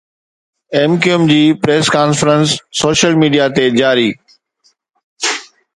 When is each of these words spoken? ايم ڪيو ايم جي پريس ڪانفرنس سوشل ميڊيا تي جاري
ايم 0.77 0.91
ڪيو 1.03 1.13
ايم 1.17 1.23
جي 1.31 1.37
پريس 1.65 1.85
ڪانفرنس 1.97 2.49
سوشل 2.81 3.11
ميڊيا 3.21 3.45
تي 3.57 3.65
جاري 3.79 4.09